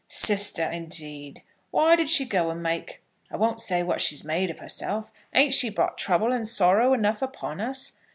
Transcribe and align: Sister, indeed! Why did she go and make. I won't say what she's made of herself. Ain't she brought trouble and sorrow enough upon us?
Sister, 0.07 0.63
indeed! 0.63 1.43
Why 1.69 1.95
did 1.95 2.09
she 2.09 2.25
go 2.25 2.49
and 2.49 2.63
make. 2.63 3.03
I 3.29 3.37
won't 3.37 3.59
say 3.59 3.83
what 3.83 4.01
she's 4.01 4.23
made 4.25 4.49
of 4.49 4.57
herself. 4.57 5.13
Ain't 5.31 5.53
she 5.53 5.69
brought 5.69 5.95
trouble 5.99 6.31
and 6.31 6.47
sorrow 6.47 6.93
enough 6.95 7.21
upon 7.21 7.61
us? 7.61 7.99